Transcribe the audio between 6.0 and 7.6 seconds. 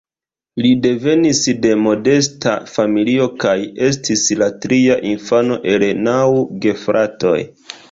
naŭ gefratoj.